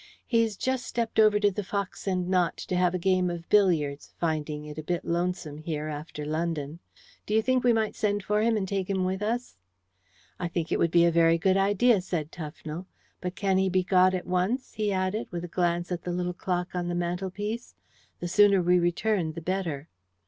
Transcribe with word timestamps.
"He's 0.25 0.57
just 0.57 0.87
stepped 0.87 1.19
over 1.19 1.39
to 1.39 1.51
the 1.51 1.63
Fox 1.63 2.07
and 2.07 2.27
Knot 2.27 2.57
to 2.57 2.75
have 2.75 2.95
a 2.95 2.97
game 2.97 3.29
of 3.29 3.47
billiards, 3.49 4.15
finding 4.17 4.65
it 4.65 4.79
a 4.79 4.83
bit 4.83 5.05
lonesome 5.05 5.59
here, 5.59 5.89
after 5.89 6.25
London. 6.25 6.79
Do 7.27 7.35
you 7.35 7.43
think 7.43 7.63
we 7.63 7.71
might 7.71 7.95
send 7.95 8.23
for 8.23 8.41
him 8.41 8.57
and 8.57 8.67
take 8.67 8.89
him 8.89 9.05
with 9.05 9.21
us?" 9.21 9.57
"I 10.39 10.47
think 10.47 10.71
it 10.71 10.79
would 10.79 10.89
be 10.89 11.05
a 11.05 11.11
very 11.11 11.37
good 11.37 11.55
idea," 11.55 12.01
said 12.01 12.31
Tufnell. 12.31 12.87
"But 13.21 13.35
can 13.35 13.59
he 13.59 13.69
be 13.69 13.83
got 13.83 14.15
at 14.15 14.25
once?" 14.25 14.73
he 14.73 14.91
added, 14.91 15.27
with 15.29 15.43
a 15.43 15.47
glance 15.47 15.91
at 15.91 16.01
the 16.01 16.11
little 16.11 16.33
clock 16.33 16.73
on 16.73 16.87
the 16.87 16.95
mantelpiece. 16.95 17.75
"The 18.21 18.27
sooner 18.27 18.59
we 18.59 18.79
return 18.79 19.33
the 19.33 19.39
better." 19.41 19.87